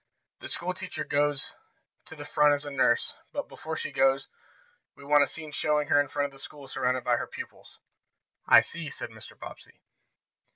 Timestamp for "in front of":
6.01-6.31